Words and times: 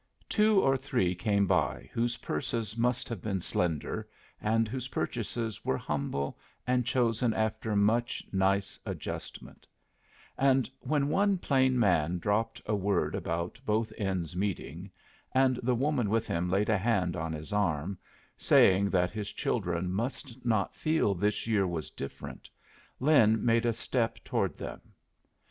Two 0.27 0.59
or 0.59 0.77
three 0.77 1.13
came 1.13 1.45
by 1.45 1.87
whose 1.93 2.17
purses 2.17 2.75
must 2.75 3.07
have 3.07 3.21
been 3.21 3.39
slender, 3.39 4.09
and 4.41 4.67
whose 4.67 4.87
purchases 4.87 5.63
were 5.63 5.77
humble 5.77 6.39
and 6.65 6.87
chosen 6.87 7.35
after 7.35 7.75
much 7.75 8.25
nice 8.31 8.79
adjustment; 8.83 9.67
and 10.39 10.67
when 10.79 11.07
one 11.09 11.37
plain 11.37 11.77
man 11.77 12.17
dropped 12.17 12.59
a 12.65 12.73
word 12.75 13.13
about 13.13 13.61
both 13.63 13.93
ends 13.95 14.35
meeting, 14.35 14.89
and 15.33 15.57
the 15.61 15.75
woman 15.75 16.09
with 16.09 16.27
him 16.27 16.49
laid 16.49 16.69
a 16.69 16.79
hand 16.79 17.15
on 17.15 17.31
his 17.31 17.53
arm, 17.53 17.95
saying 18.35 18.89
that 18.89 19.11
his 19.11 19.31
children 19.31 19.91
must 19.93 20.43
not 20.43 20.73
feel 20.75 21.13
this 21.13 21.45
year 21.45 21.67
was 21.67 21.91
different, 21.91 22.49
Lin 22.99 23.45
made 23.45 23.67
a 23.67 23.71
step 23.73 24.17
toward 24.23 24.57
them. 24.57 24.81